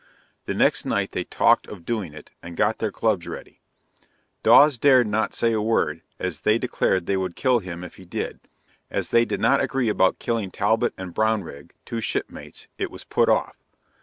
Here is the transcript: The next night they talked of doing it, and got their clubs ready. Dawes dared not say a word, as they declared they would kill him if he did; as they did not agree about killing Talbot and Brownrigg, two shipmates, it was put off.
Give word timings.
The 0.47 0.55
next 0.55 0.83
night 0.83 1.11
they 1.11 1.25
talked 1.25 1.67
of 1.67 1.85
doing 1.85 2.15
it, 2.15 2.31
and 2.41 2.57
got 2.57 2.79
their 2.79 2.91
clubs 2.91 3.27
ready. 3.27 3.61
Dawes 4.41 4.79
dared 4.79 5.05
not 5.05 5.35
say 5.35 5.53
a 5.53 5.61
word, 5.61 6.01
as 6.17 6.39
they 6.39 6.57
declared 6.57 7.05
they 7.05 7.17
would 7.17 7.35
kill 7.35 7.59
him 7.59 7.83
if 7.83 7.97
he 7.97 8.05
did; 8.05 8.39
as 8.89 9.09
they 9.09 9.25
did 9.25 9.39
not 9.39 9.61
agree 9.61 9.89
about 9.89 10.17
killing 10.17 10.49
Talbot 10.49 10.95
and 10.97 11.13
Brownrigg, 11.13 11.73
two 11.85 12.01
shipmates, 12.01 12.67
it 12.79 12.89
was 12.89 13.03
put 13.03 13.29
off. 13.29 13.57